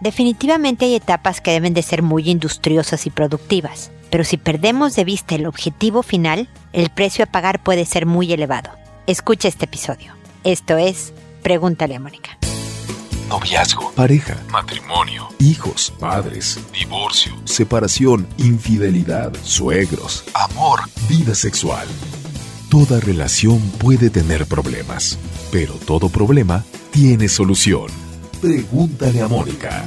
[0.00, 5.04] Definitivamente hay etapas que deben de ser muy industriosas y productivas, pero si perdemos de
[5.04, 8.70] vista el objetivo final, el precio a pagar puede ser muy elevado.
[9.06, 10.14] Escucha este episodio.
[10.42, 11.12] Esto es
[11.42, 12.38] Pregúntale a Mónica.
[13.28, 21.86] Noviazgo, pareja, matrimonio, hijos, padres, divorcio, separación, infidelidad, suegros, amor, vida sexual.
[22.70, 25.18] Toda relación puede tener problemas,
[25.52, 27.86] pero todo problema tiene solución.
[28.40, 29.86] Pregúntale a Mónica.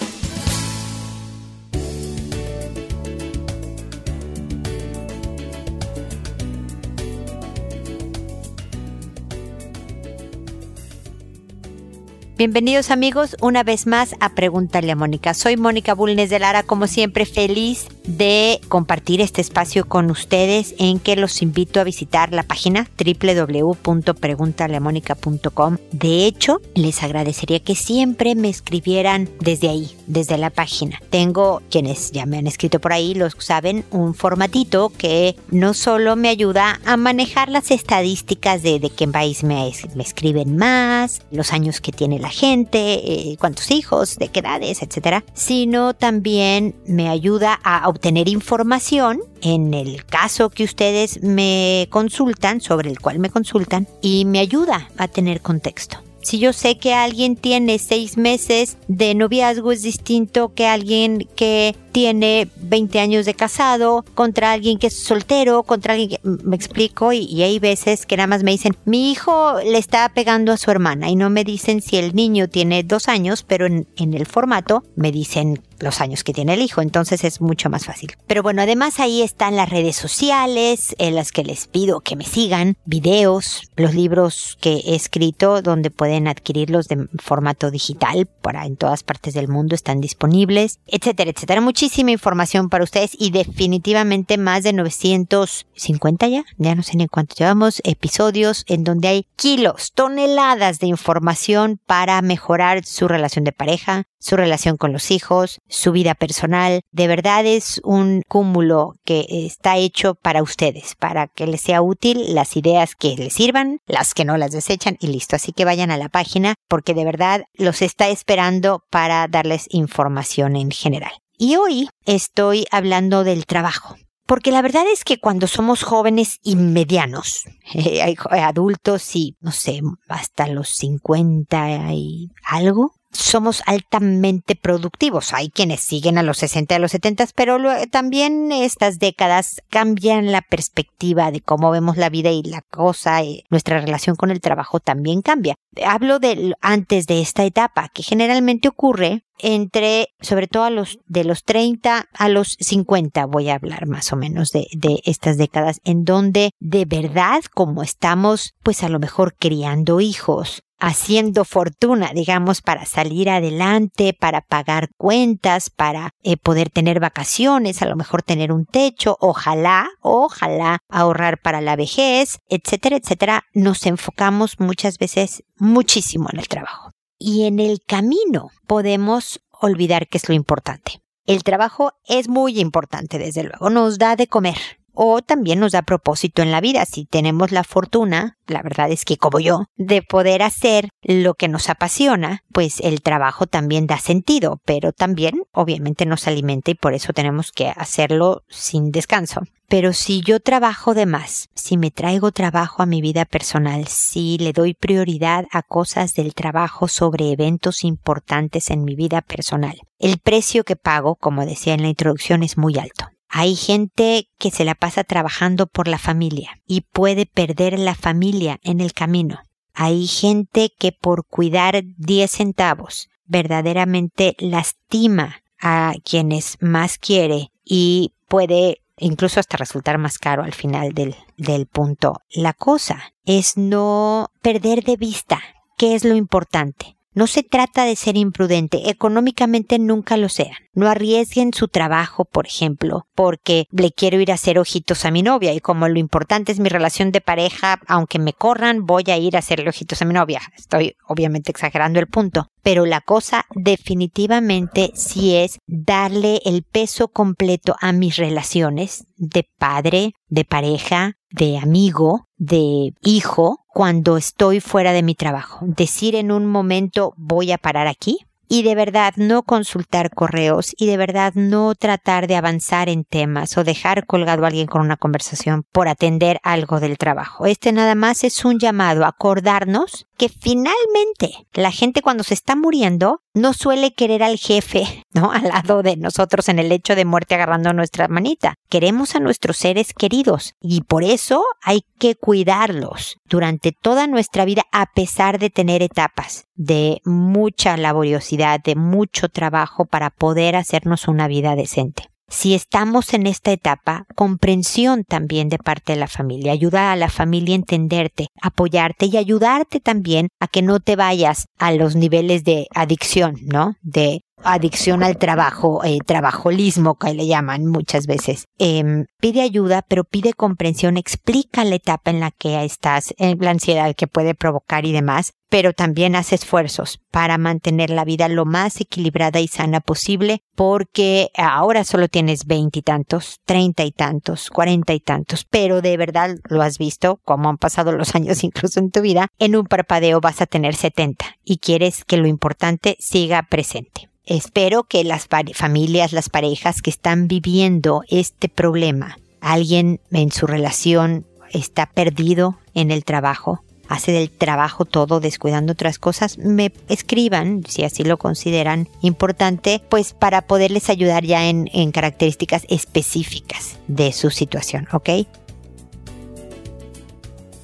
[12.41, 15.35] Bienvenidos amigos una vez más a Pregúntale a Mónica.
[15.35, 20.97] Soy Mónica Bulnes de Lara, como siempre feliz de compartir este espacio con ustedes en
[20.97, 25.77] que los invito a visitar la página www.preguntaleamónica.com.
[25.91, 30.99] De hecho, les agradecería que siempre me escribieran desde ahí, desde la página.
[31.11, 36.15] Tengo, quienes ya me han escrito por ahí, los saben, un formatito que no solo
[36.15, 41.53] me ayuda a manejar las estadísticas de, de qué país me, me escriben más, los
[41.53, 47.09] años que tiene la gente, eh, cuántos hijos, de qué edades, etcétera, sino también me
[47.09, 53.29] ayuda a obtener información en el caso que ustedes me consultan, sobre el cual me
[53.29, 56.01] consultan, y me ayuda a tener contexto.
[56.21, 61.75] Si yo sé que alguien tiene seis meses de noviazgo es distinto que alguien que
[61.91, 67.11] tiene 20 años de casado contra alguien que es soltero, contra alguien que me explico
[67.11, 70.69] y, hay veces que nada más me dicen mi hijo le está pegando a su
[70.69, 74.25] hermana y no me dicen si el niño tiene dos años, pero en, en el
[74.25, 78.15] formato me dicen los años que tiene el hijo, entonces es mucho más fácil.
[78.27, 82.25] Pero bueno, además ahí están las redes sociales en las que les pido que me
[82.25, 88.77] sigan, videos, los libros que he escrito donde pueden adquirirlos de formato digital para en
[88.77, 94.63] todas partes del mundo están disponibles, etcétera, etcétera muchísima información para ustedes y definitivamente más
[94.63, 100.79] de 950 ya, ya no sé ni cuánto llevamos, episodios en donde hay kilos, toneladas
[100.79, 106.15] de información para mejorar su relación de pareja, su relación con los hijos, su vida
[106.15, 106.81] personal.
[106.91, 112.33] De verdad es un cúmulo que está hecho para ustedes, para que les sea útil
[112.33, 115.35] las ideas que les sirvan, las que no las desechan y listo.
[115.35, 120.55] Así que vayan a la página porque de verdad los está esperando para darles información
[120.55, 121.11] en general.
[121.37, 123.95] Y hoy estoy hablando del trabajo.
[124.27, 127.43] Porque la verdad es que cuando somos jóvenes y medianos,
[127.73, 135.33] eh, adultos y, no sé, hasta los 50 y algo, somos altamente productivos.
[135.33, 137.57] Hay quienes siguen a los 60 y a los 70, pero
[137.89, 143.43] también estas décadas cambian la perspectiva de cómo vemos la vida y la cosa, y
[143.49, 145.55] nuestra relación con el trabajo también cambia.
[145.85, 151.23] Hablo de antes de esta etapa, que generalmente ocurre entre, sobre todo a los de
[151.23, 155.79] los 30 a los 50, voy a hablar más o menos de, de estas décadas,
[155.83, 162.61] en donde de verdad, como estamos, pues a lo mejor criando hijos, haciendo fortuna, digamos,
[162.61, 168.51] para salir adelante, para pagar cuentas, para eh, poder tener vacaciones, a lo mejor tener
[168.51, 176.29] un techo, ojalá, ojalá ahorrar para la vejez, etcétera, etcétera, nos enfocamos muchas veces muchísimo
[176.33, 176.89] en el trabajo.
[177.19, 181.03] Y en el camino podemos olvidar que es lo importante.
[181.27, 184.57] El trabajo es muy importante, desde luego, nos da de comer,
[184.93, 186.85] o también nos da propósito en la vida.
[186.85, 191.47] Si tenemos la fortuna, la verdad es que como yo, de poder hacer lo que
[191.47, 196.93] nos apasiona, pues el trabajo también da sentido, pero también obviamente nos alimenta y por
[196.93, 199.41] eso tenemos que hacerlo sin descanso.
[199.71, 204.37] Pero si yo trabajo de más, si me traigo trabajo a mi vida personal, si
[204.37, 210.17] le doy prioridad a cosas del trabajo sobre eventos importantes en mi vida personal, el
[210.17, 213.05] precio que pago, como decía en la introducción, es muy alto.
[213.33, 218.59] Hay gente que se la pasa trabajando por la familia y puede perder la familia
[218.61, 219.39] en el camino.
[219.73, 228.81] Hay gente que por cuidar 10 centavos verdaderamente lastima a quienes más quiere y puede
[228.97, 232.19] incluso hasta resultar más caro al final del, del punto.
[232.33, 235.41] La cosa es no perder de vista
[235.77, 236.97] qué es lo importante.
[237.13, 240.55] No se trata de ser imprudente, económicamente nunca lo sean.
[240.73, 245.21] No arriesguen su trabajo, por ejemplo, porque le quiero ir a hacer ojitos a mi
[245.21, 249.17] novia y como lo importante es mi relación de pareja, aunque me corran, voy a
[249.17, 250.39] ir a hacerle ojitos a mi novia.
[250.57, 252.47] Estoy obviamente exagerando el punto.
[252.63, 260.13] Pero la cosa definitivamente sí es darle el peso completo a mis relaciones de padre,
[260.27, 265.59] de pareja, de amigo, de hijo, cuando estoy fuera de mi trabajo.
[265.61, 268.19] Decir en un momento voy a parar aquí,
[268.51, 273.57] y de verdad no consultar correos y de verdad no tratar de avanzar en temas
[273.57, 277.45] o dejar colgado a alguien con una conversación por atender algo del trabajo.
[277.45, 282.55] Este nada más es un llamado a acordarnos que finalmente la gente cuando se está
[282.55, 285.31] muriendo no suele querer al jefe, ¿no?
[285.31, 288.53] Al lado de nosotros en el hecho de muerte agarrando nuestra manita.
[288.69, 294.61] Queremos a nuestros seres queridos y por eso hay que cuidarlos durante toda nuestra vida
[294.71, 301.27] a pesar de tener etapas de mucha laboriosidad, de mucho trabajo para poder hacernos una
[301.27, 306.91] vida decente si estamos en esta etapa, comprensión también de parte de la familia, ayuda
[306.91, 311.73] a la familia a entenderte, apoyarte y ayudarte también a que no te vayas a
[311.73, 313.75] los niveles de adicción, ¿no?
[313.81, 318.45] De adicción al trabajo, eh, trabajolismo que le llaman muchas veces.
[318.57, 323.51] Em, pide ayuda, pero pide comprensión, explica la etapa en la que estás, en la
[323.51, 328.45] ansiedad que puede provocar y demás, pero también haz esfuerzos para mantener la vida lo
[328.45, 335.01] más equilibrada y sana posible, porque ahora solo tienes veintitantos, treinta y tantos, cuarenta y
[335.01, 339.01] tantos, pero de verdad lo has visto, como han pasado los años incluso en tu
[339.01, 344.10] vida, en un parpadeo vas a tener setenta y quieres que lo importante siga presente.
[344.25, 351.25] Espero que las familias, las parejas que están viviendo este problema, alguien en su relación
[351.51, 357.83] está perdido en el trabajo, hace del trabajo todo descuidando otras cosas, me escriban, si
[357.83, 364.29] así lo consideran importante, pues para poderles ayudar ya en, en características específicas de su
[364.29, 365.09] situación, ¿ok?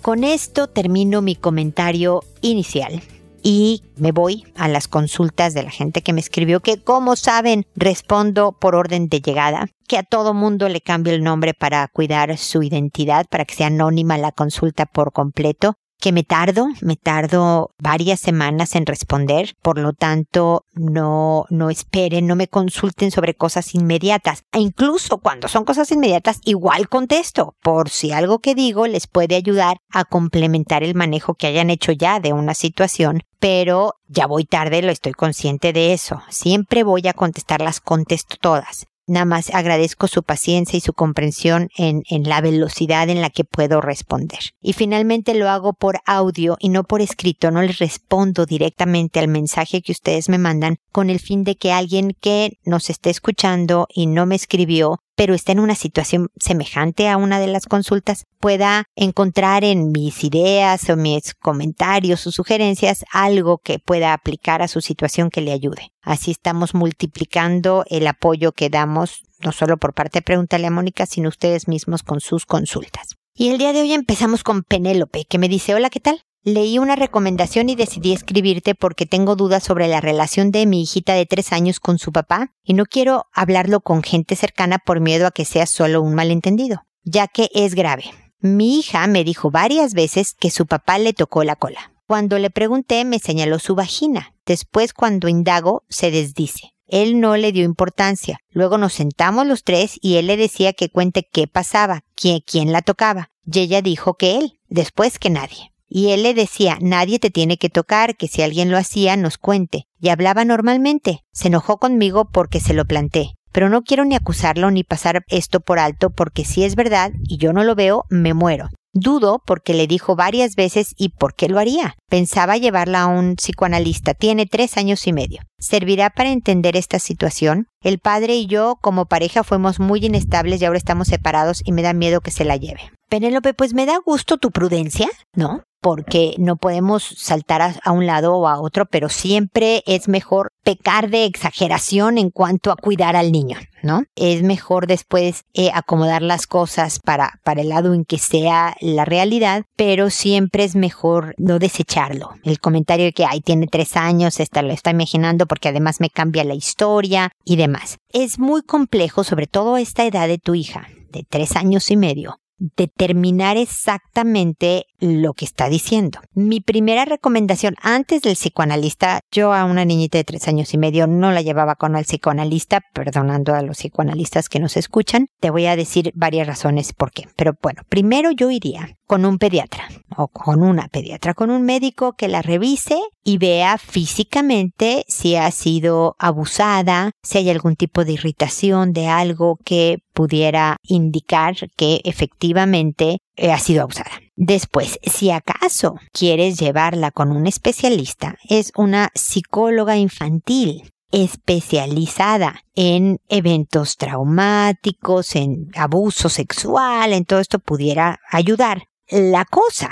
[0.01, 3.03] Con esto termino mi comentario inicial
[3.49, 7.65] y me voy a las consultas de la gente que me escribió que como saben
[7.77, 12.37] respondo por orden de llegada que a todo mundo le cambio el nombre para cuidar
[12.37, 17.71] su identidad, para que sea anónima la consulta por completo que me tardo, me tardo
[17.79, 23.73] varias semanas en responder, por lo tanto no, no esperen, no me consulten sobre cosas
[23.73, 24.43] inmediatas.
[24.51, 29.35] E incluso cuando son cosas inmediatas, igual contesto, por si algo que digo les puede
[29.35, 34.45] ayudar a complementar el manejo que hayan hecho ya de una situación, pero ya voy
[34.45, 36.21] tarde, lo estoy consciente de eso.
[36.29, 38.87] Siempre voy a contestarlas, contesto todas.
[39.07, 43.45] Nada más agradezco su paciencia y su comprensión en, en, la velocidad en la que
[43.45, 44.39] puedo responder.
[44.61, 49.29] Y finalmente lo hago por audio y no por escrito, no les respondo directamente al
[49.29, 53.87] mensaje que ustedes me mandan con el fin de que alguien que nos esté escuchando
[53.93, 58.25] y no me escribió pero está en una situación semejante a una de las consultas,
[58.39, 64.67] pueda encontrar en mis ideas o mis comentarios o sugerencias algo que pueda aplicar a
[64.67, 65.89] su situación que le ayude.
[66.03, 71.07] Así estamos multiplicando el apoyo que damos, no solo por parte de Pregúntale a Mónica,
[71.07, 73.15] sino ustedes mismos con sus consultas.
[73.33, 76.26] Y el día de hoy empezamos con Penélope, que me dice, hola, ¿qué tal?
[76.43, 81.13] Leí una recomendación y decidí escribirte porque tengo dudas sobre la relación de mi hijita
[81.13, 85.27] de tres años con su papá y no quiero hablarlo con gente cercana por miedo
[85.27, 88.05] a que sea solo un malentendido, ya que es grave.
[88.39, 91.91] Mi hija me dijo varias veces que su papá le tocó la cola.
[92.07, 94.33] Cuando le pregunté me señaló su vagina.
[94.45, 96.71] Después cuando indago se desdice.
[96.87, 98.39] Él no le dio importancia.
[98.49, 102.71] Luego nos sentamos los tres y él le decía que cuente qué pasaba, quién, quién
[102.71, 103.31] la tocaba.
[103.45, 105.73] Y ella dijo que él, después que nadie.
[105.89, 109.37] Y él le decía, nadie te tiene que tocar, que si alguien lo hacía, nos
[109.37, 109.87] cuente.
[109.99, 111.23] Y hablaba normalmente.
[111.31, 113.31] Se enojó conmigo porque se lo planté.
[113.51, 117.37] Pero no quiero ni acusarlo ni pasar esto por alto porque si es verdad y
[117.37, 118.69] yo no lo veo, me muero.
[118.99, 121.95] Dudo porque le dijo varias veces y por qué lo haría.
[122.09, 124.15] Pensaba llevarla a un psicoanalista.
[124.15, 125.41] Tiene tres años y medio.
[125.59, 127.67] ¿Servirá para entender esta situación?
[127.83, 131.83] El padre y yo como pareja fuimos muy inestables y ahora estamos separados y me
[131.83, 132.91] da miedo que se la lleve.
[133.07, 135.61] Penélope, pues me da gusto tu prudencia, ¿no?
[135.79, 141.09] porque no podemos saltar a, un lado o a otro, pero siempre es mejor pecar
[141.09, 144.03] de exageración en cuanto a cuidar al niño, ¿no?
[144.15, 149.05] Es mejor después eh, acomodar las cosas para, para el lado en que sea la
[149.05, 152.31] realidad, pero siempre es mejor no desecharlo.
[152.43, 156.09] El comentario de que, ay, tiene tres años, esta lo está imaginando porque además me
[156.09, 157.97] cambia la historia y demás.
[158.09, 161.97] Es muy complejo, sobre todo a esta edad de tu hija, de tres años y
[161.97, 166.19] medio, determinar exactamente lo que está diciendo.
[166.33, 171.07] Mi primera recomendación antes del psicoanalista, yo a una niñita de tres años y medio
[171.07, 175.65] no la llevaba con el psicoanalista, perdonando a los psicoanalistas que nos escuchan, te voy
[175.65, 177.27] a decir varias razones por qué.
[177.35, 182.13] Pero bueno, primero yo iría con un pediatra o con una pediatra, con un médico
[182.13, 188.13] que la revise y vea físicamente si ha sido abusada, si hay algún tipo de
[188.13, 194.11] irritación de algo que pudiera indicar que efectivamente eh, ha sido abusada.
[194.39, 203.97] Después, si acaso quieres llevarla con un especialista, es una psicóloga infantil especializada en eventos
[203.97, 208.83] traumáticos, en abuso sexual, en todo esto pudiera ayudar.
[209.09, 209.89] La cosa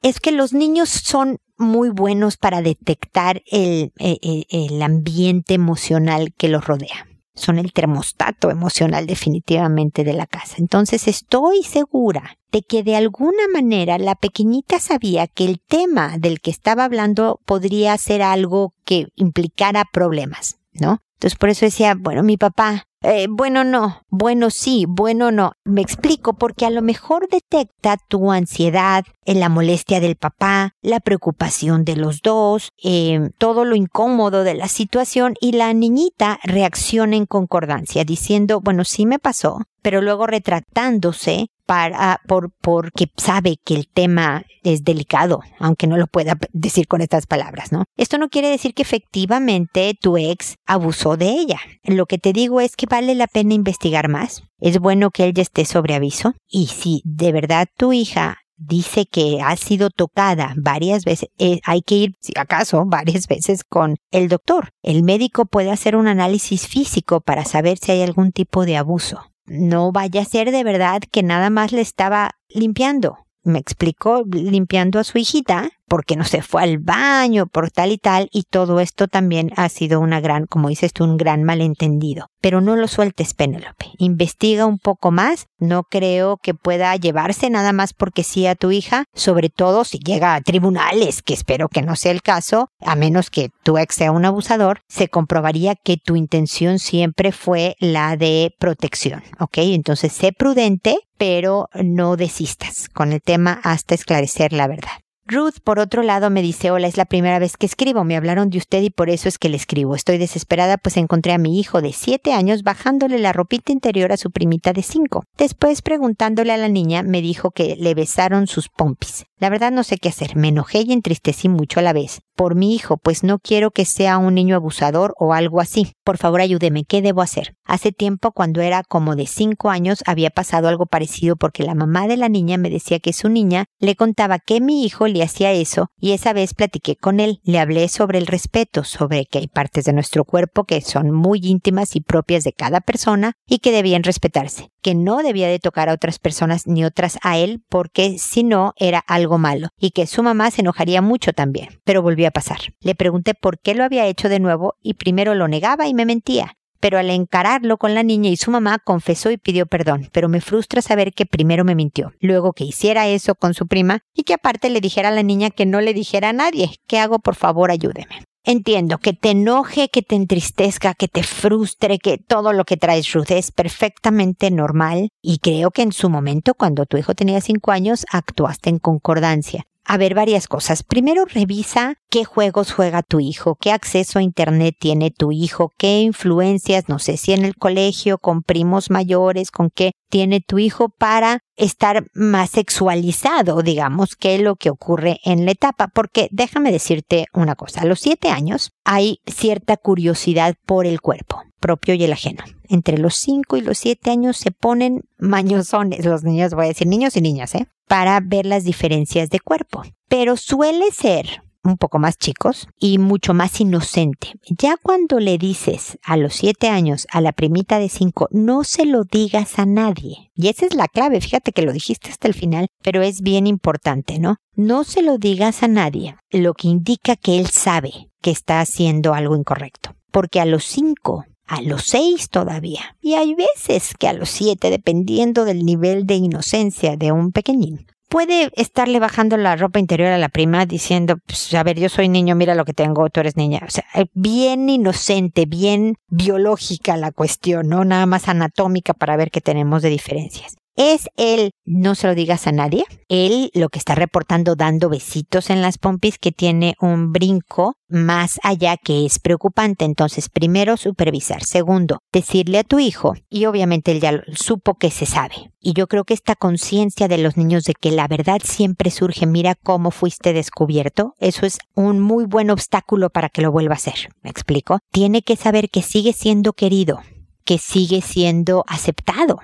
[0.00, 6.32] es que los niños son muy buenos para detectar el, eh, eh, el, ambiente emocional
[6.38, 7.06] que los rodea.
[7.34, 10.56] Son el termostato emocional definitivamente de la casa.
[10.58, 16.40] Entonces estoy segura de que de alguna manera la pequeñita sabía que el tema del
[16.40, 21.00] que estaba hablando podría ser algo que implicara problemas, ¿no?
[21.14, 25.52] Entonces por eso decía, bueno, mi papá eh, bueno, no, bueno, sí, bueno, no.
[25.64, 31.00] Me explico porque a lo mejor detecta tu ansiedad, en la molestia del papá, la
[31.00, 37.16] preocupación de los dos, eh, todo lo incómodo de la situación y la niñita reacciona
[37.16, 43.74] en concordancia diciendo, bueno, sí me pasó, pero luego retratándose para, por, porque sabe que
[43.74, 47.84] el tema es delicado, aunque no lo pueda decir con estas palabras, ¿no?
[47.96, 51.60] Esto no quiere decir que efectivamente tu ex abusó de ella.
[51.84, 54.42] Lo que te digo es que vale la pena investigar más.
[54.58, 56.34] Es bueno que él ya esté sobre aviso.
[56.48, 61.82] Y si de verdad tu hija dice que ha sido tocada varias veces, eh, hay
[61.82, 64.70] que ir, si acaso, varias veces con el doctor.
[64.82, 69.33] El médico puede hacer un análisis físico para saber si hay algún tipo de abuso.
[69.46, 73.18] No vaya a ser de verdad que nada más le estaba limpiando.
[73.42, 77.98] Me explicó limpiando a su hijita porque no se fue al baño, por tal y
[77.98, 82.26] tal, y todo esto también ha sido una gran, como dices tú, un gran malentendido.
[82.40, 83.92] Pero no lo sueltes, Penélope.
[83.98, 85.46] Investiga un poco más.
[85.56, 90.00] No creo que pueda llevarse nada más porque sí a tu hija, sobre todo si
[90.00, 93.94] llega a tribunales, que espero que no sea el caso, a menos que tu ex
[93.94, 99.58] sea un abusador, se comprobaría que tu intención siempre fue la de protección, ¿ok?
[99.58, 105.03] Entonces sé prudente, pero no desistas con el tema hasta esclarecer la verdad.
[105.26, 108.50] Ruth, por otro lado, me dice, hola, es la primera vez que escribo, me hablaron
[108.50, 109.94] de usted y por eso es que le escribo.
[109.94, 114.18] Estoy desesperada pues encontré a mi hijo de siete años bajándole la ropita interior a
[114.18, 115.24] su primita de cinco.
[115.38, 119.24] Después, preguntándole a la niña, me dijo que le besaron sus pompis.
[119.38, 122.20] La verdad no sé qué hacer, me enojé y entristecí mucho a la vez.
[122.36, 125.92] Por mi hijo, pues no quiero que sea un niño abusador o algo así.
[126.04, 127.54] Por favor ayúdeme, ¿qué debo hacer?
[127.64, 132.08] Hace tiempo, cuando era como de cinco años, había pasado algo parecido porque la mamá
[132.08, 135.52] de la niña me decía que su niña le contaba que mi hijo le hacía
[135.52, 137.40] eso y esa vez platiqué con él.
[137.44, 141.40] Le hablé sobre el respeto, sobre que hay partes de nuestro cuerpo que son muy
[141.42, 145.88] íntimas y propias de cada persona y que debían respetarse, que no debía de tocar
[145.88, 150.06] a otras personas ni otras a él porque si no era algo malo y que
[150.06, 151.80] su mamá se enojaría mucho también.
[151.84, 152.58] Pero volvió a pasar.
[152.80, 156.06] Le pregunté por qué lo había hecho de nuevo y primero lo negaba y me
[156.06, 160.28] mentía pero al encararlo con la niña y su mamá confesó y pidió perdón, pero
[160.28, 164.24] me frustra saber que primero me mintió, luego que hiciera eso con su prima y
[164.24, 166.76] que aparte le dijera a la niña que no le dijera a nadie.
[166.86, 167.20] ¿Qué hago?
[167.20, 168.22] Por favor, ayúdeme.
[168.44, 173.10] Entiendo que te enoje, que te entristezca, que te frustre, que todo lo que traes,
[173.14, 177.70] Ruth, es perfectamente normal y creo que en su momento, cuando tu hijo tenía cinco
[177.70, 180.82] años, actuaste en concordancia a ver varias cosas.
[180.82, 186.00] Primero revisa qué juegos juega tu hijo, qué acceso a Internet tiene tu hijo, qué
[186.00, 190.88] influencias, no sé si en el colegio, con primos mayores, con qué tiene tu hijo
[190.88, 195.88] para estar más sexualizado, digamos, que lo que ocurre en la etapa.
[195.88, 201.42] Porque déjame decirte una cosa, a los siete años hay cierta curiosidad por el cuerpo
[201.64, 202.44] propio y el ajeno.
[202.68, 206.86] Entre los cinco y los siete años se ponen mañosones los niños, voy a decir
[206.86, 207.68] niños y niñas, ¿eh?
[207.88, 209.82] Para ver las diferencias de cuerpo.
[210.06, 214.34] Pero suele ser un poco más chicos y mucho más inocente.
[214.46, 218.84] Ya cuando le dices a los siete años a la primita de cinco, no se
[218.84, 220.30] lo digas a nadie.
[220.34, 223.46] Y esa es la clave, fíjate que lo dijiste hasta el final, pero es bien
[223.46, 224.36] importante, ¿no?
[224.54, 229.12] No se lo digas a nadie, lo que indica que él sabe que está haciendo
[229.12, 229.94] algo incorrecto.
[230.10, 232.96] Porque a los cinco a los seis todavía.
[233.02, 237.86] Y hay veces que a los siete, dependiendo del nivel de inocencia de un pequeñín.
[238.08, 242.08] Puede estarle bajando la ropa interior a la prima diciendo, pues, a ver, yo soy
[242.08, 243.60] niño, mira lo que tengo, tú eres niña.
[243.66, 249.30] O sea, eh, bien inocente, bien biológica la cuestión, no nada más anatómica para ver
[249.30, 250.56] qué tenemos de diferencias.
[250.76, 255.50] Es él, no se lo digas a nadie, él lo que está reportando dando besitos
[255.50, 259.84] en las pompis que tiene un brinco más allá que es preocupante.
[259.84, 261.44] Entonces, primero supervisar.
[261.44, 265.52] Segundo, decirle a tu hijo, y obviamente él ya supo que se sabe.
[265.60, 269.26] Y yo creo que esta conciencia de los niños de que la verdad siempre surge,
[269.26, 273.76] mira cómo fuiste descubierto, eso es un muy buen obstáculo para que lo vuelva a
[273.76, 274.08] hacer.
[274.22, 274.80] ¿Me explico?
[274.90, 277.00] Tiene que saber que sigue siendo querido,
[277.44, 279.38] que sigue siendo aceptado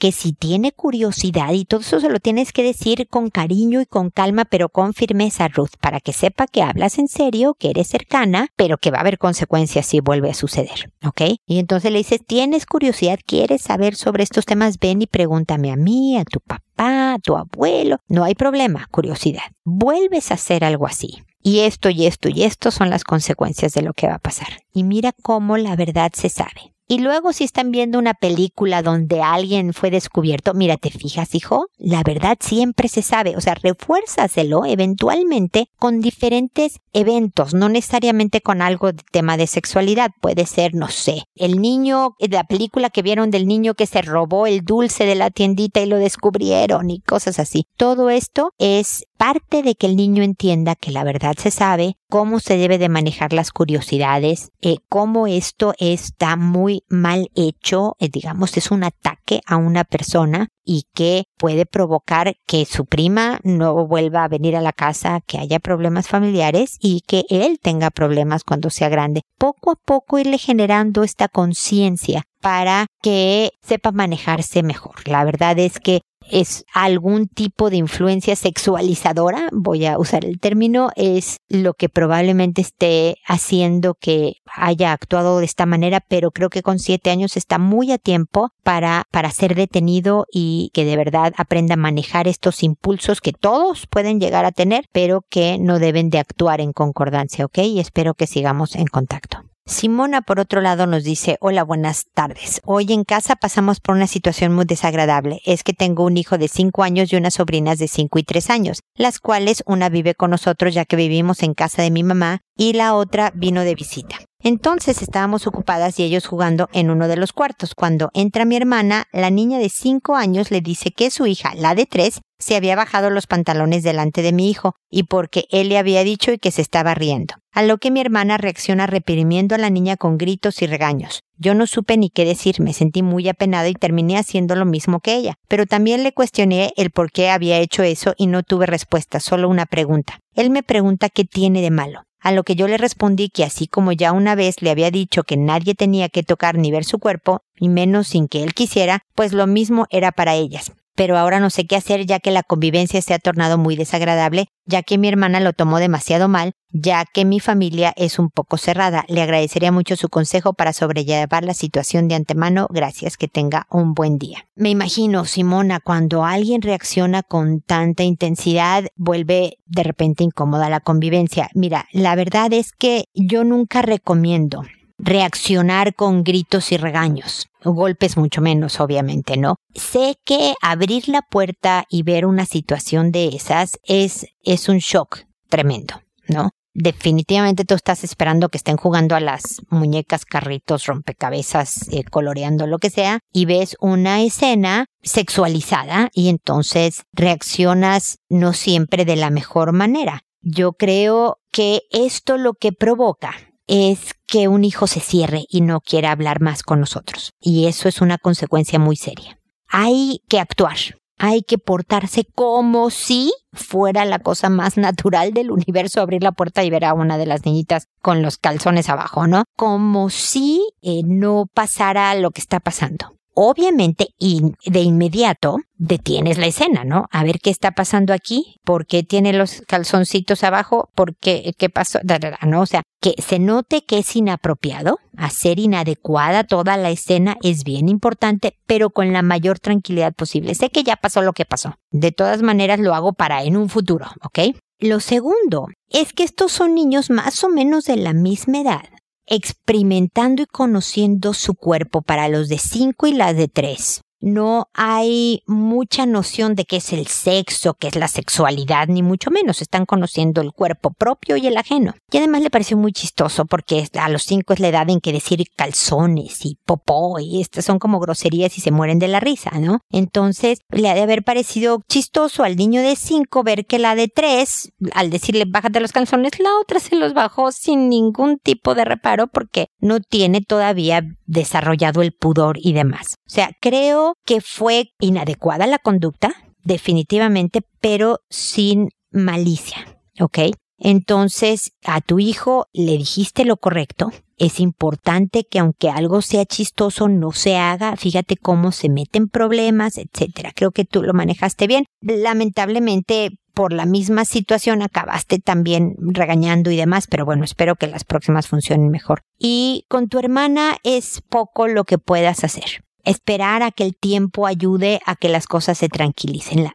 [0.00, 3.86] que si tiene curiosidad y todo eso se lo tienes que decir con cariño y
[3.86, 7.88] con calma, pero con firmeza, Ruth, para que sepa que hablas en serio, que eres
[7.88, 11.20] cercana, pero que va a haber consecuencias si vuelve a suceder, ¿ok?
[11.46, 15.76] Y entonces le dices, tienes curiosidad, quieres saber sobre estos temas, ven y pregúntame a
[15.76, 19.52] mí, a tu papá, a tu abuelo, no hay problema, curiosidad.
[19.64, 21.18] Vuelves a hacer algo así.
[21.42, 24.48] Y esto y esto y esto son las consecuencias de lo que va a pasar.
[24.72, 26.74] Y mira cómo la verdad se sabe.
[26.90, 31.66] Y luego si están viendo una película donde alguien fue descubierto, mira, te fijas, hijo,
[31.78, 38.60] la verdad siempre se sabe, o sea, refuérzaselo eventualmente con diferentes eventos, no necesariamente con
[38.60, 43.30] algo de tema de sexualidad, puede ser, no sé, el niño, la película que vieron
[43.30, 47.38] del niño que se robó el dulce de la tiendita y lo descubrieron y cosas
[47.38, 47.68] así.
[47.76, 52.40] Todo esto es parte de que el niño entienda que la verdad se sabe, cómo
[52.40, 58.56] se debe de manejar las curiosidades, eh, cómo esto está muy mal hecho, eh, digamos,
[58.56, 64.24] es un ataque a una persona y que puede provocar que su prima no vuelva
[64.24, 68.70] a venir a la casa, que haya problemas familiares y que él tenga problemas cuando
[68.70, 69.22] sea grande.
[69.38, 75.06] Poco a poco irle generando esta conciencia para que sepa manejarse mejor.
[75.06, 80.90] La verdad es que es algún tipo de influencia sexualizadora, voy a usar el término,
[80.96, 86.62] es lo que probablemente esté haciendo que haya actuado de esta manera, pero creo que
[86.62, 91.32] con siete años está muy a tiempo para, para ser detenido y que de verdad
[91.36, 96.10] aprenda a manejar estos impulsos que todos pueden llegar a tener, pero que no deben
[96.10, 97.58] de actuar en concordancia, ¿ok?
[97.58, 99.49] Y espero que sigamos en contacto.
[99.66, 102.60] Simona, por otro lado, nos dice, hola, buenas tardes.
[102.64, 105.40] Hoy en casa pasamos por una situación muy desagradable.
[105.44, 108.50] Es que tengo un hijo de cinco años y unas sobrinas de cinco y tres
[108.50, 112.40] años, las cuales una vive con nosotros ya que vivimos en casa de mi mamá
[112.56, 114.16] y la otra vino de visita.
[114.42, 117.74] Entonces estábamos ocupadas y ellos jugando en uno de los cuartos.
[117.74, 121.74] Cuando entra mi hermana, la niña de cinco años le dice que su hija, la
[121.74, 125.78] de tres, se había bajado los pantalones delante de mi hijo y porque él le
[125.78, 127.34] había dicho y que se estaba riendo.
[127.52, 131.22] A lo que mi hermana reacciona reprimiendo a la niña con gritos y regaños.
[131.36, 135.00] Yo no supe ni qué decir, me sentí muy apenada y terminé haciendo lo mismo
[135.00, 135.34] que ella.
[135.48, 139.48] Pero también le cuestioné el por qué había hecho eso y no tuve respuesta, solo
[139.48, 140.18] una pregunta.
[140.34, 142.02] Él me pregunta qué tiene de malo.
[142.22, 145.24] A lo que yo le respondí que así como ya una vez le había dicho
[145.24, 149.04] que nadie tenía que tocar ni ver su cuerpo, y menos sin que él quisiera,
[149.14, 152.42] pues lo mismo era para ellas pero ahora no sé qué hacer ya que la
[152.42, 157.06] convivencia se ha tornado muy desagradable, ya que mi hermana lo tomó demasiado mal, ya
[157.10, 159.06] que mi familia es un poco cerrada.
[159.08, 162.66] Le agradecería mucho su consejo para sobrellevar la situación de antemano.
[162.68, 164.44] Gracias, que tenga un buen día.
[164.56, 171.48] Me imagino, Simona, cuando alguien reacciona con tanta intensidad, vuelve de repente incómoda la convivencia.
[171.54, 174.64] Mira, la verdad es que yo nunca recomiendo
[174.98, 177.49] reaccionar con gritos y regaños.
[177.62, 179.56] Golpes mucho menos, obviamente, ¿no?
[179.74, 185.24] Sé que abrir la puerta y ver una situación de esas es, es un shock
[185.48, 186.50] tremendo, ¿no?
[186.72, 192.78] Definitivamente tú estás esperando que estén jugando a las muñecas, carritos, rompecabezas, eh, coloreando lo
[192.78, 199.72] que sea, y ves una escena sexualizada y entonces reaccionas no siempre de la mejor
[199.72, 200.22] manera.
[200.42, 203.34] Yo creo que esto lo que provoca
[203.70, 207.30] es que un hijo se cierre y no quiera hablar más con nosotros.
[207.40, 209.38] Y eso es una consecuencia muy seria.
[209.68, 210.76] Hay que actuar,
[211.18, 216.64] hay que portarse como si fuera la cosa más natural del universo abrir la puerta
[216.64, 219.44] y ver a una de las niñitas con los calzones abajo, ¿no?
[219.56, 226.46] Como si eh, no pasara lo que está pasando obviamente y de inmediato detienes la
[226.46, 227.06] escena, ¿no?
[227.10, 231.70] A ver qué está pasando aquí, por qué tiene los calzoncitos abajo, por qué, qué
[231.70, 232.00] pasó,
[232.46, 232.60] ¿no?
[232.60, 237.88] O sea, que se note que es inapropiado, hacer inadecuada toda la escena es bien
[237.88, 240.54] importante, pero con la mayor tranquilidad posible.
[240.54, 241.76] Sé que ya pasó lo que pasó.
[241.90, 244.54] De todas maneras lo hago para en un futuro, ¿ok?
[244.80, 248.82] Lo segundo es que estos son niños más o menos de la misma edad
[249.30, 254.02] experimentando y conociendo su cuerpo para los de 5 y las de 3.
[254.20, 259.30] No hay mucha noción de qué es el sexo, qué es la sexualidad, ni mucho
[259.30, 259.62] menos.
[259.62, 261.94] Están conociendo el cuerpo propio y el ajeno.
[262.10, 265.12] Y además le pareció muy chistoso porque a los cinco es la edad en que
[265.12, 269.52] decir calzones y popó y estas son como groserías y se mueren de la risa,
[269.58, 269.80] ¿no?
[269.90, 274.08] Entonces le ha de haber parecido chistoso al niño de cinco ver que la de
[274.08, 278.84] tres, al decirle bájate los calzones, la otra se los bajó sin ningún tipo de
[278.84, 283.14] reparo porque no tiene todavía desarrollado el pudor y demás.
[283.26, 290.38] O sea, creo que fue inadecuada la conducta, definitivamente, pero sin malicia, ¿ok?
[290.80, 294.10] Entonces, a tu hijo le dijiste lo correcto.
[294.38, 297.96] Es importante que aunque algo sea chistoso, no se haga.
[297.96, 300.52] Fíjate cómo se meten problemas, etcétera.
[300.54, 301.84] Creo que tú lo manejaste bien.
[302.00, 308.04] Lamentablemente, por la misma situación acabaste también regañando y demás, pero bueno, espero que las
[308.04, 309.20] próximas funcionen mejor.
[309.38, 314.46] Y con tu hermana es poco lo que puedas hacer esperar a que el tiempo
[314.46, 316.68] ayude a que las cosas se tranquilicen.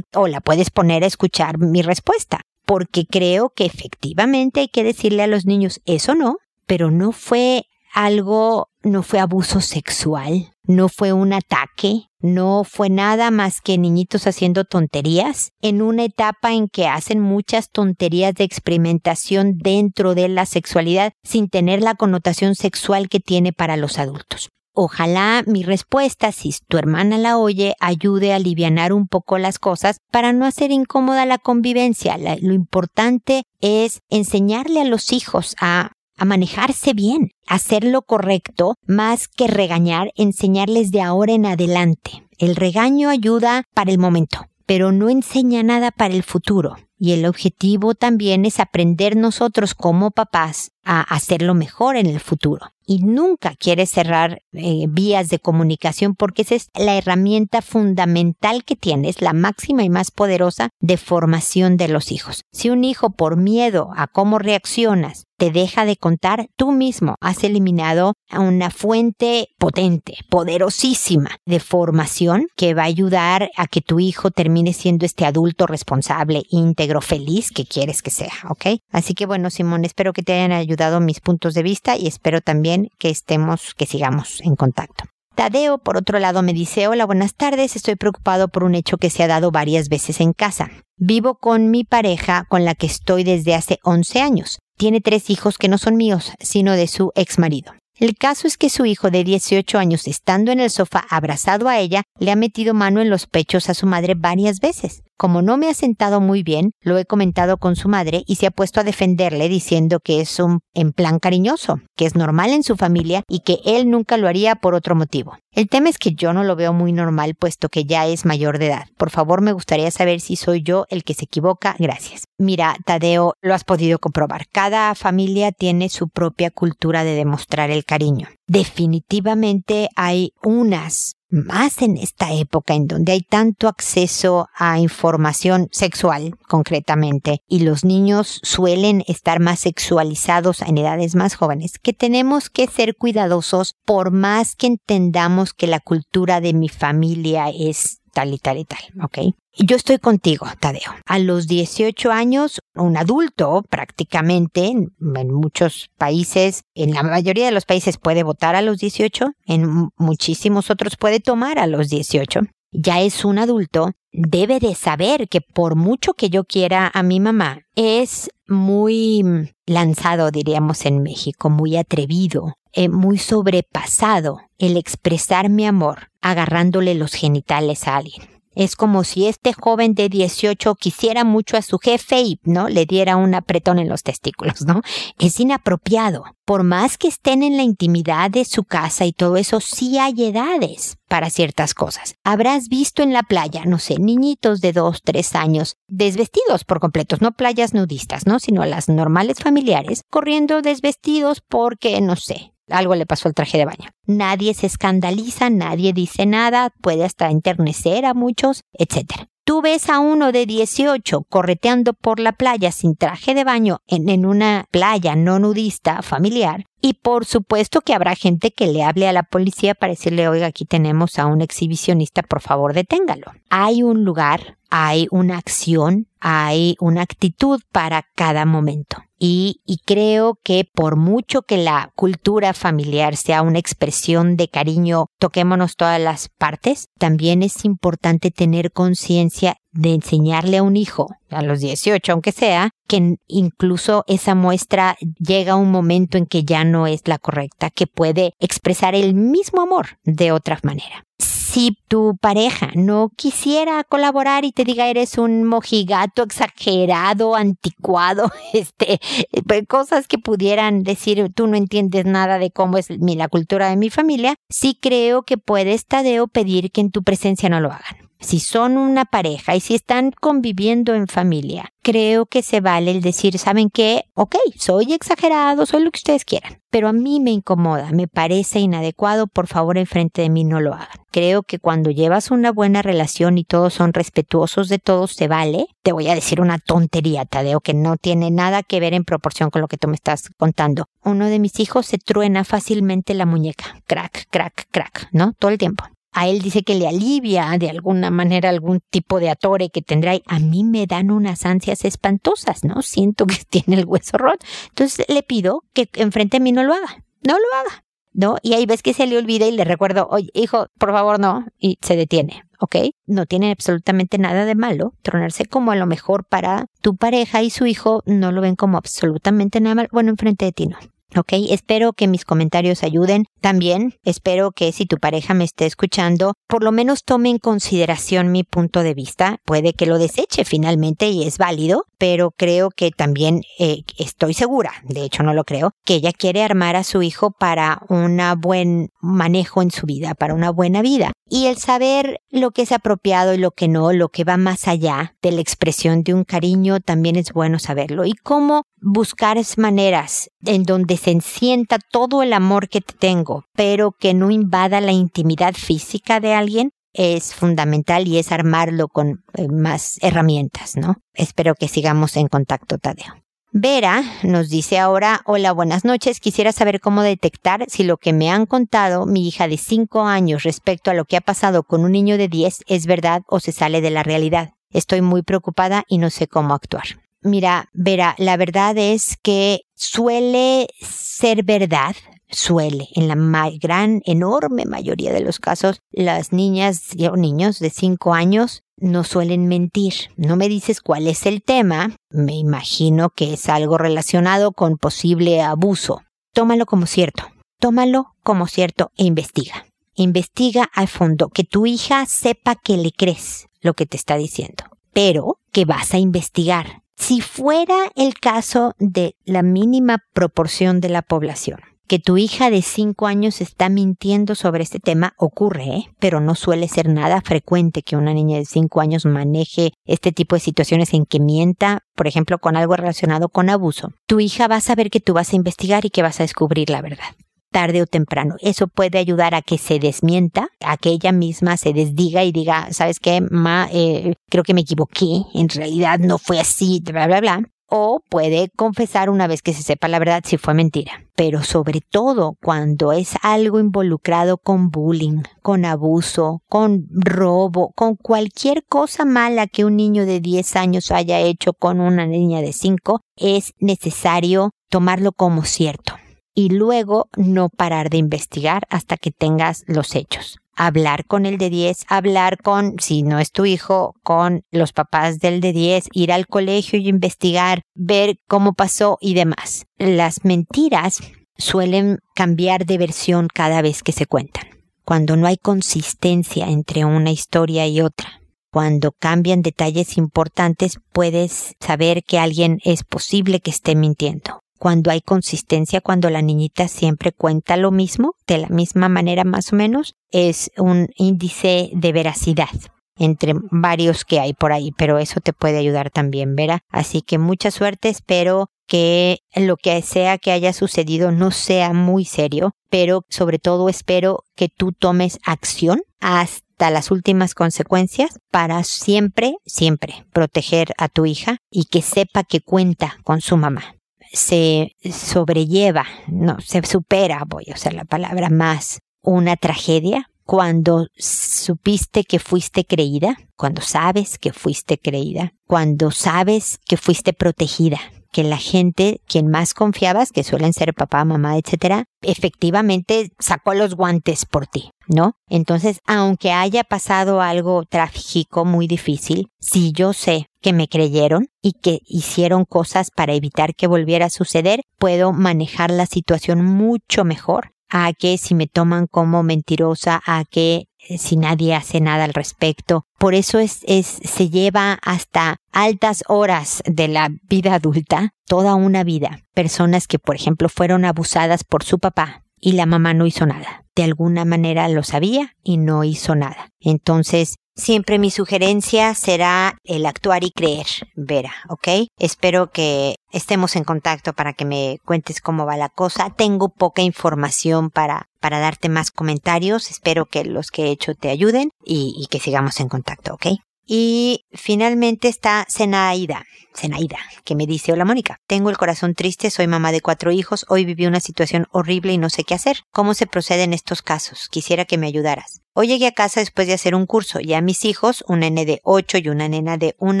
[0.14, 5.22] o la puedes poner a escuchar mi respuesta, porque creo que efectivamente hay que decirle
[5.22, 11.12] a los niños eso no, pero no fue algo, no fue abuso sexual, no fue
[11.12, 16.88] un ataque, no fue nada más que niñitos haciendo tonterías en una etapa en que
[16.88, 23.20] hacen muchas tonterías de experimentación dentro de la sexualidad sin tener la connotación sexual que
[23.20, 24.50] tiene para los adultos.
[24.74, 30.00] Ojalá mi respuesta, si tu hermana la oye, ayude a aliviar un poco las cosas
[30.10, 32.18] para no hacer incómoda la convivencia.
[32.18, 39.28] lo importante es enseñarle a los hijos a a manejarse bien, hacer lo correcto, más
[39.28, 42.26] que regañar, enseñarles de ahora en adelante.
[42.38, 46.76] El regaño ayuda para el momento, pero no enseña nada para el futuro.
[47.04, 52.70] Y el objetivo también es aprender nosotros como papás a hacerlo mejor en el futuro.
[52.86, 58.74] Y nunca quiere cerrar eh, vías de comunicación porque esa es la herramienta fundamental que
[58.74, 62.40] tienes, la máxima y más poderosa de formación de los hijos.
[62.52, 67.44] Si un hijo por miedo a cómo reaccionas te deja de contar, tú mismo has
[67.44, 74.00] eliminado a una fuente potente, poderosísima de formación que va a ayudar a que tu
[74.00, 78.80] hijo termine siendo este adulto responsable, íntegro, feliz que quieres que sea, ¿ok?
[78.90, 82.40] Así que bueno, Simón, espero que te hayan ayudado mis puntos de vista y espero
[82.40, 85.04] también que estemos, que sigamos en contacto.
[85.34, 89.10] Tadeo, por otro lado, me dice, hola, buenas tardes, estoy preocupado por un hecho que
[89.10, 90.70] se ha dado varias veces en casa.
[90.96, 94.58] Vivo con mi pareja con la que estoy desde hace 11 años.
[94.76, 97.74] Tiene tres hijos que no son míos, sino de su ex marido.
[97.96, 101.78] El caso es que su hijo de 18 años, estando en el sofá abrazado a
[101.78, 105.04] ella, le ha metido mano en los pechos a su madre varias veces.
[105.16, 108.46] Como no me ha sentado muy bien, lo he comentado con su madre y se
[108.46, 112.64] ha puesto a defenderle diciendo que es un en plan cariñoso, que es normal en
[112.64, 115.38] su familia y que él nunca lo haría por otro motivo.
[115.52, 118.58] El tema es que yo no lo veo muy normal puesto que ya es mayor
[118.58, 118.86] de edad.
[118.96, 121.76] Por favor, me gustaría saber si soy yo el que se equivoca.
[121.78, 122.24] Gracias.
[122.36, 124.46] Mira, Tadeo, lo has podido comprobar.
[124.50, 128.26] Cada familia tiene su propia cultura de demostrar el cariño.
[128.46, 136.36] Definitivamente hay unas más en esta época en donde hay tanto acceso a información sexual
[136.46, 142.68] concretamente y los niños suelen estar más sexualizados en edades más jóvenes, que tenemos que
[142.68, 148.38] ser cuidadosos por más que entendamos que la cultura de mi familia es tal y
[148.38, 149.18] tal y tal, ¿ok?
[149.58, 150.94] Yo estoy contigo, Tadeo.
[151.06, 154.90] A los 18 años, un adulto prácticamente, en,
[155.32, 160.70] muchos países, en la mayoría de los países puede votar a los 18, en muchísimos
[160.70, 162.40] otros puede tomar a los 18.
[162.72, 167.20] Ya es un adulto, debe de saber que por mucho que yo quiera a mi
[167.20, 175.66] mamá, es muy lanzado, diríamos en México, muy atrevido, eh, muy sobrepasado el expresar mi
[175.66, 178.34] amor agarrándole los genitales a alguien.
[178.54, 182.68] Es como si este joven de 18 quisiera mucho a su jefe y, ¿no?
[182.68, 184.82] Le diera un apretón en los testículos, ¿no?
[185.18, 186.24] Es inapropiado.
[186.44, 190.26] Por más que estén en la intimidad de su casa y todo eso, sí hay
[190.26, 192.14] edades para ciertas cosas.
[192.22, 197.20] Habrás visto en la playa, no sé, niñitos de dos, tres años, desvestidos por completos,
[197.20, 198.38] no playas nudistas, ¿no?
[198.38, 203.64] Sino las normales familiares, corriendo desvestidos porque, no sé, algo le pasó al traje de
[203.64, 203.90] baño.
[204.06, 209.26] Nadie se escandaliza, nadie dice nada, puede hasta enternecer a muchos, etc.
[209.44, 214.08] Tú ves a uno de 18 correteando por la playa sin traje de baño en,
[214.08, 219.06] en una playa no nudista familiar Y por supuesto que habrá gente que le hable
[219.06, 223.32] a la policía para decirle, oiga, aquí tenemos a un exhibicionista, por favor deténgalo.
[223.50, 228.96] Hay un lugar, hay una acción, hay una actitud para cada momento.
[229.26, 235.76] Y, creo que por mucho que la cultura familiar sea una expresión de cariño, toquémonos
[235.76, 241.60] todas las partes, también es importante tener conciencia de enseñarle a un hijo, a los
[241.60, 246.86] 18 aunque sea, que incluso esa muestra llega a un momento en que ya no
[246.86, 251.06] es la correcta, que puede expresar el mismo amor de otra manera
[251.54, 258.98] si tu pareja no quisiera colaborar y te diga eres un mojigato exagerado, anticuado, este,
[259.46, 263.76] pues, cosas que pudieran decir tú no entiendes nada de cómo es la cultura de
[263.76, 268.10] mi familia, sí creo que puedes, Tadeo, pedir que en tu presencia no lo hagan
[268.20, 273.02] si son una pareja y si están conviviendo en familia, creo que se vale el
[273.02, 274.04] decir, ¿saben qué?
[274.14, 278.60] Ok, soy exagerado, soy lo que ustedes quieran, pero a mí me incomoda, me parece
[278.60, 281.04] inadecuado, por favor, enfrente de mí no lo hagan.
[281.10, 285.66] Creo que cuando llevas una buena relación y todos son respetuosos de todos, se vale.
[285.82, 289.50] Te voy a decir una tontería, Tadeo, que no tiene nada que ver en proporción
[289.50, 290.86] con lo que tú me estás contando.
[291.04, 293.80] Uno de mis hijos se truena fácilmente la muñeca.
[293.86, 295.34] Crack, crack, crack, ¿no?
[295.38, 299.30] Todo el tiempo a él dice que le alivia de alguna manera algún tipo de
[299.30, 300.14] atore que tendrá.
[300.26, 302.82] A mí me dan unas ansias espantosas, ¿no?
[302.82, 304.46] Siento que tiene el hueso roto.
[304.68, 307.04] Entonces le pido que enfrente a mí no lo haga.
[307.26, 307.84] No lo haga.
[308.16, 308.36] ¿No?
[308.42, 311.46] Y ahí ves que se le olvida y le recuerdo, oye, hijo, por favor no.
[311.58, 312.44] Y se detiene.
[312.64, 312.76] ¿ok?
[313.06, 317.50] No tiene absolutamente nada de malo tronarse como a lo mejor para tu pareja y
[317.50, 319.88] su hijo no lo ven como absolutamente nada malo.
[319.92, 320.78] Bueno, enfrente de ti no.
[321.16, 323.26] Ok, espero que mis comentarios ayuden.
[323.40, 328.32] También espero que si tu pareja me esté escuchando, por lo menos tome en consideración
[328.32, 329.38] mi punto de vista.
[329.44, 334.72] Puede que lo deseche finalmente y es válido, pero creo que también eh, estoy segura,
[334.82, 338.90] de hecho no lo creo, que ella quiere armar a su hijo para un buen
[339.00, 341.12] manejo en su vida, para una buena vida.
[341.28, 344.68] Y el saber lo que es apropiado y lo que no, lo que va más
[344.68, 348.04] allá de la expresión de un cariño, también es bueno saberlo.
[348.04, 353.92] Y cómo buscar maneras en donde se sienta todo el amor que te tengo, pero
[353.92, 359.48] que no invada la intimidad física de alguien, es fundamental y es armarlo con eh,
[359.48, 360.96] más herramientas, ¿no?
[361.12, 363.12] Espero que sigamos en contacto, Tadeo.
[363.52, 368.30] Vera nos dice ahora, hola, buenas noches, quisiera saber cómo detectar si lo que me
[368.30, 371.92] han contado mi hija de 5 años respecto a lo que ha pasado con un
[371.92, 374.54] niño de 10 es verdad o se sale de la realidad.
[374.70, 377.04] Estoy muy preocupada y no sé cómo actuar.
[377.24, 381.94] Mira, Vera, la verdad es que suele ser verdad,
[382.30, 388.14] suele, en la gran, enorme mayoría de los casos, las niñas o niños de 5
[388.14, 389.94] años no suelen mentir.
[390.16, 395.42] No me dices cuál es el tema, me imagino que es algo relacionado con posible
[395.42, 396.02] abuso.
[396.32, 397.24] Tómalo como cierto,
[397.60, 399.66] tómalo como cierto e investiga.
[399.94, 404.64] Investiga a fondo, que tu hija sepa que le crees lo que te está diciendo,
[404.92, 406.83] pero que vas a investigar.
[406.96, 412.62] Si fuera el caso de la mínima proporción de la población, que tu hija de
[412.62, 415.90] 5 años está mintiendo sobre este tema ocurre, ¿eh?
[415.98, 420.36] pero no suele ser nada frecuente que una niña de 5 años maneje este tipo
[420.36, 423.90] de situaciones en que mienta, por ejemplo, con algo relacionado con abuso.
[424.06, 426.70] Tu hija va a saber que tú vas a investigar y que vas a descubrir
[426.70, 427.14] la verdad
[427.54, 428.34] tarde o temprano.
[428.40, 432.72] Eso puede ayudar a que se desmienta, a que ella misma se desdiga y diga,
[432.72, 433.68] ¿sabes qué, ma?
[433.72, 438.50] Eh, creo que me equivoqué, en realidad no fue así, bla, bla, bla o puede
[438.54, 440.92] confesar una vez que se sepa la verdad si fue mentira.
[441.16, 448.64] Pero sobre todo cuando es algo involucrado con bullying, con abuso, con robo, con cualquier
[448.68, 453.00] cosa mala que un niño de 10 años haya hecho con una niña de 5,
[453.16, 455.94] es necesario tomarlo como cierto
[456.34, 461.50] y luego no parar de investigar hasta que tengas los hechos hablar con el de
[461.50, 466.12] 10, hablar con, si no es tu hijo, con los papás del de 10, ir
[466.12, 469.66] al colegio y investigar, ver cómo pasó y demás.
[469.78, 471.00] Las mentiras
[471.36, 474.44] suelen cambiar de versión cada vez que se cuentan.
[474.84, 478.20] Cuando no hay consistencia entre una historia y otra.
[478.50, 485.02] Cuando cambian detalles importantes, puedes saber que alguien es posible que esté mintiendo cuando hay
[485.02, 489.94] consistencia, cuando la niñita siempre cuenta lo mismo, de la misma manera más o menos,
[490.10, 492.48] es un índice de veracidad
[492.96, 496.60] entre varios que hay por ahí, pero eso te puede ayudar también, Vera.
[496.70, 502.06] Así que mucha suerte, espero que lo que sea que haya sucedido no sea muy
[502.06, 509.34] serio, pero sobre todo espero que tú tomes acción hasta las últimas consecuencias para siempre,
[509.44, 513.74] siempre proteger a tu hija y que sepa que cuenta con su mamá
[514.14, 522.04] se sobrelleva, no, se supera, voy a usar la palabra más, una tragedia cuando supiste
[522.04, 527.78] que fuiste creída, cuando sabes que fuiste creída, cuando sabes que fuiste protegida,
[528.14, 533.74] que la gente, quien más confiabas, que suelen ser papá, mamá, etcétera, efectivamente sacó los
[533.74, 535.14] guantes por ti, ¿no?
[535.28, 541.54] Entonces, aunque haya pasado algo trágico, muy difícil, si yo sé que me creyeron y
[541.60, 547.50] que hicieron cosas para evitar que volviera a suceder, puedo manejar la situación mucho mejor
[547.68, 550.66] a que si me toman como mentirosa, a que
[550.98, 552.86] si nadie hace nada al respecto.
[552.98, 558.84] Por eso es, es, se lleva hasta altas horas de la vida adulta, toda una
[558.84, 559.20] vida.
[559.34, 563.64] Personas que, por ejemplo, fueron abusadas por su papá y la mamá no hizo nada.
[563.74, 566.50] De alguna manera lo sabía y no hizo nada.
[566.60, 571.88] Entonces, Siempre mi sugerencia será el actuar y creer, Vera, ¿ok?
[571.98, 576.10] Espero que estemos en contacto para que me cuentes cómo va la cosa.
[576.10, 579.70] Tengo poca información para, para darte más comentarios.
[579.70, 583.26] Espero que los que he hecho te ayuden y, y que sigamos en contacto, ¿ok?
[583.66, 589.46] Y finalmente está Senaida, Senaida, que me dice, hola Mónica, tengo el corazón triste, soy
[589.46, 592.58] mamá de cuatro hijos, hoy viví una situación horrible y no sé qué hacer.
[592.72, 594.28] ¿Cómo se procede en estos casos?
[594.28, 595.43] Quisiera que me ayudaras.
[595.56, 598.44] Hoy llegué a casa después de hacer un curso y a mis hijos, un nene
[598.44, 600.00] de ocho y una nena de un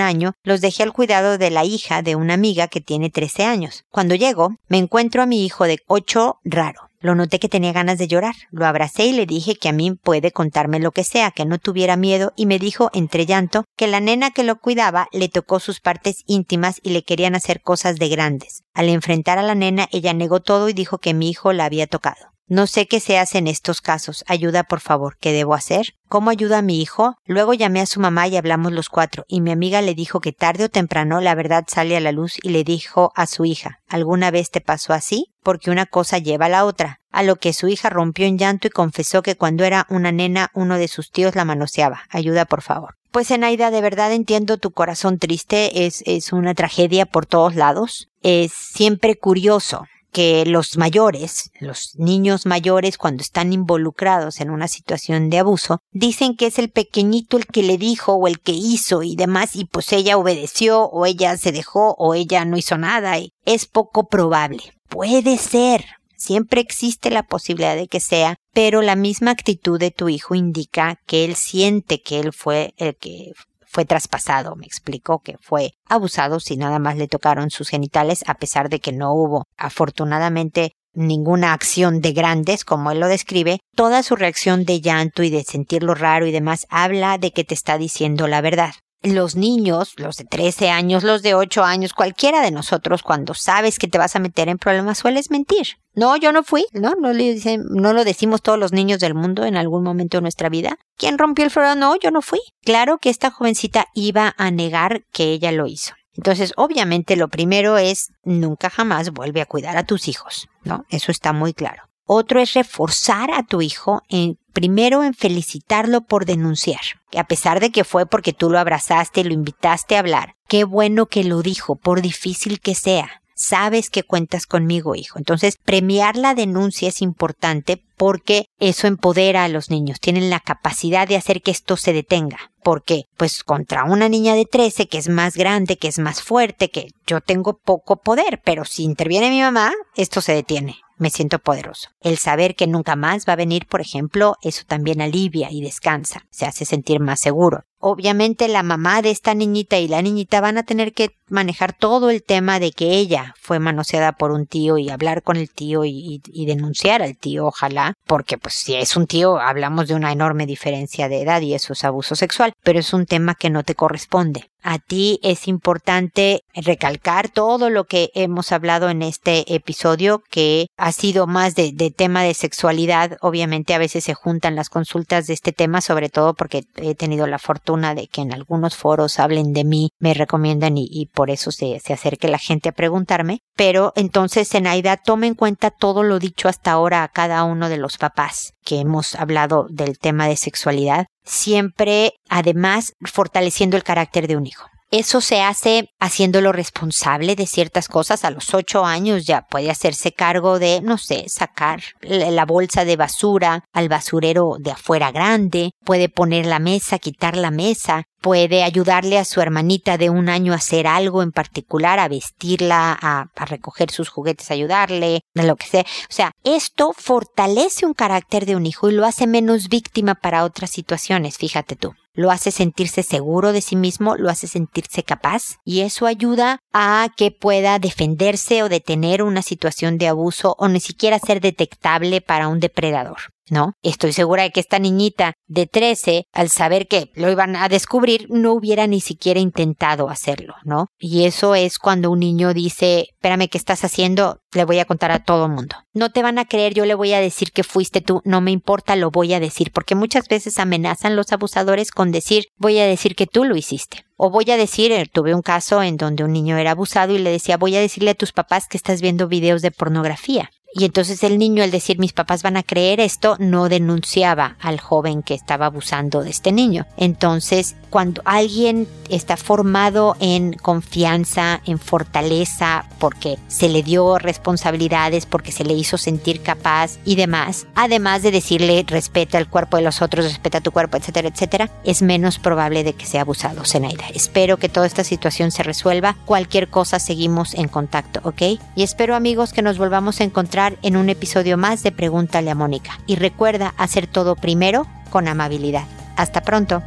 [0.00, 3.84] año, los dejé al cuidado de la hija de una amiga que tiene trece años.
[3.92, 6.90] Cuando llego, me encuentro a mi hijo de ocho raro.
[6.98, 8.34] Lo noté que tenía ganas de llorar.
[8.50, 11.58] Lo abracé y le dije que a mí puede contarme lo que sea, que no
[11.60, 15.60] tuviera miedo y me dijo entre llanto que la nena que lo cuidaba le tocó
[15.60, 18.64] sus partes íntimas y le querían hacer cosas de grandes.
[18.72, 21.86] Al enfrentar a la nena ella negó todo y dijo que mi hijo la había
[21.86, 22.33] tocado.
[22.46, 24.22] No sé qué se hace en estos casos.
[24.26, 25.16] Ayuda, por favor.
[25.18, 25.94] ¿Qué debo hacer?
[26.08, 27.16] ¿Cómo ayuda a mi hijo?
[27.24, 30.32] Luego llamé a su mamá y hablamos los cuatro, y mi amiga le dijo que
[30.32, 33.80] tarde o temprano la verdad sale a la luz y le dijo a su hija,
[33.88, 35.32] ¿alguna vez te pasó así?
[35.42, 37.00] Porque una cosa lleva a la otra.
[37.10, 40.50] A lo que su hija rompió en llanto y confesó que cuando era una nena
[40.52, 42.02] uno de sus tíos la manoseaba.
[42.10, 42.96] Ayuda, por favor.
[43.10, 48.08] Pues Enaida, de verdad entiendo tu corazón triste, es, es una tragedia por todos lados.
[48.22, 55.28] Es siempre curioso que los mayores, los niños mayores cuando están involucrados en una situación
[55.28, 59.02] de abuso, dicen que es el pequeñito el que le dijo o el que hizo
[59.02, 63.18] y demás y pues ella obedeció o ella se dejó o ella no hizo nada
[63.18, 64.62] y es poco probable.
[64.88, 65.84] Puede ser,
[66.16, 71.00] siempre existe la posibilidad de que sea, pero la misma actitud de tu hijo indica
[71.06, 73.32] que él siente que él fue el que
[73.74, 78.34] fue traspasado, me explicó que fue abusado si nada más le tocaron sus genitales a
[78.34, 84.04] pesar de que no hubo afortunadamente ninguna acción de grandes, como él lo describe, toda
[84.04, 87.76] su reacción de llanto y de sentirlo raro y demás habla de que te está
[87.76, 92.50] diciendo la verdad los niños, los de 13 años, los de 8 años, cualquiera de
[92.50, 95.76] nosotros, cuando sabes que te vas a meter en problemas, sueles mentir.
[95.94, 96.94] No, yo no fui, ¿no?
[96.94, 100.22] No, le dicen, no lo decimos todos los niños del mundo en algún momento de
[100.22, 100.78] nuestra vida.
[100.96, 101.76] ¿Quién rompió el florero?
[101.76, 102.40] No, yo no fui.
[102.64, 105.94] Claro que esta jovencita iba a negar que ella lo hizo.
[106.16, 110.84] Entonces, obviamente, lo primero es nunca jamás vuelve a cuidar a tus hijos, ¿no?
[110.88, 111.82] Eso está muy claro.
[112.06, 116.80] Otro es reforzar a tu hijo en, primero en felicitarlo por denunciar,
[117.16, 120.34] a pesar de que fue porque tú lo abrazaste y lo invitaste a hablar.
[120.46, 123.22] Qué bueno que lo dijo, por difícil que sea.
[123.36, 125.18] Sabes que cuentas conmigo, hijo.
[125.18, 129.98] Entonces, premiar la denuncia es importante porque eso empodera a los niños.
[129.98, 132.52] Tienen la capacidad de hacer que esto se detenga.
[132.62, 136.70] Porque, pues, contra una niña de 13 que es más grande, que es más fuerte,
[136.70, 141.38] que yo tengo poco poder, pero si interviene mi mamá, esto se detiene me siento
[141.38, 141.90] poderoso.
[142.00, 146.26] El saber que nunca más va a venir, por ejemplo, eso también alivia y descansa,
[146.30, 150.56] se hace sentir más seguro obviamente la mamá de esta niñita y la niñita van
[150.56, 154.78] a tener que manejar todo el tema de que ella fue manoseada por un tío
[154.78, 159.06] y hablar con el tío y, denunciar al tío, ojalá, porque pues si es un
[159.06, 162.94] tío hablamos de una enorme diferencia de edad y eso es abuso sexual, pero es
[162.94, 164.48] un tema que no te corresponde.
[164.66, 170.90] A ti es importante recalcar todo lo que hemos hablado en este episodio, que ha
[170.92, 173.18] sido más de, de tema de sexualidad.
[173.20, 177.26] Obviamente a veces se juntan las consultas de este tema, sobre todo porque he tenido
[177.26, 181.50] la fortuna de que en algunos foros hablen de mí, me recomiendan y, por eso
[181.50, 183.40] se, se acerque la gente a preguntarme.
[183.56, 187.78] Pero entonces, Zenaida, tome en cuenta todo lo dicho hasta ahora a cada uno de
[187.78, 194.36] los papás que hemos hablado del tema de sexualidad, siempre además fortaleciendo el carácter de
[194.36, 198.24] un hijo Eso se hace haciéndolo responsable de ciertas cosas.
[198.24, 202.94] A los ocho años ya puede hacerse cargo de, no sé, sacar la bolsa de
[202.94, 209.18] basura al basurero de afuera grande, puede poner la mesa, quitar la mesa, puede ayudarle
[209.18, 213.90] a su hermanita de un año a hacer algo en particular, a vestirla, a, recoger
[213.90, 215.80] sus juguetes, ayudarle, lo que sea.
[215.80, 220.44] O sea, esto fortalece un carácter de un hijo y lo hace menos víctima para
[220.44, 225.58] otras situaciones, fíjate tú lo hace sentirse seguro de sí mismo, lo hace sentirse capaz
[225.64, 230.80] y eso ayuda a que pueda defenderse o detener una situación de abuso o ni
[230.80, 233.18] siquiera ser detectable para un depredador.
[233.50, 233.74] ¿No?
[233.82, 238.26] Estoy segura de que esta niñita de 13, al saber que lo iban a descubrir,
[238.30, 240.88] no hubiera ni siquiera intentado hacerlo, ¿no?
[240.98, 244.40] Y eso es cuando un niño dice, espérame, ¿qué estás haciendo?
[244.52, 245.76] Le voy a contar a todo el mundo.
[245.92, 248.50] No te van a creer, yo le voy a decir que fuiste tú, no me
[248.50, 252.86] importa, lo voy a decir, porque muchas veces amenazan los abusadores con decir, voy a
[252.86, 254.04] decir que tú lo hiciste.
[254.16, 257.18] O voy a decir, eh, tuve un caso en donde un niño era abusado y
[257.18, 260.50] le decía, voy a decirle a tus papás que estás viendo videos de pornografía.
[260.76, 264.80] Y entonces el niño, al decir mis papás van a creer esto, no denunciaba al
[264.80, 266.84] joven que estaba abusando de este niño.
[266.96, 275.52] Entonces, cuando alguien está formado en confianza, en fortaleza, porque se le dio responsabilidades, porque
[275.52, 280.02] se le hizo sentir capaz y demás, además de decirle respeta el cuerpo de los
[280.02, 284.06] otros, respeta tu cuerpo, etcétera, etcétera, es menos probable de que sea abusado, Zenaida.
[284.12, 286.16] Espero que toda esta situación se resuelva.
[286.24, 288.58] Cualquier cosa seguimos en contacto, ¿ok?
[288.74, 292.54] Y espero amigos que nos volvamos a encontrar en un episodio más de Pregúntale a
[292.54, 292.98] Mónica.
[293.06, 295.86] Y recuerda hacer todo primero con amabilidad.
[296.16, 296.82] Hasta pronto.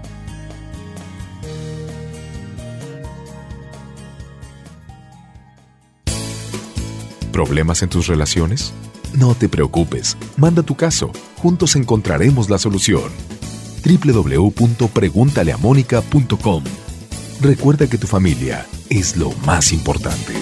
[7.31, 8.73] ¿Problemas en tus relaciones?
[9.13, 13.11] No te preocupes, manda tu caso, juntos encontraremos la solución.
[13.85, 16.63] www.preguntaleamónica.com
[17.39, 20.33] Recuerda que tu familia es lo más importante.